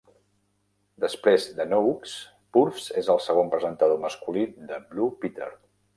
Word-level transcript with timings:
Després 1.03 1.43
de 1.59 1.67
Noakes, 1.73 2.15
Purves 2.57 2.89
és 3.03 3.11
el 3.15 3.23
segon 3.27 3.53
presentador 3.55 4.03
masculí 4.07 4.47
de 4.73 4.81
Blue 4.89 5.15
Peter. 5.27 5.53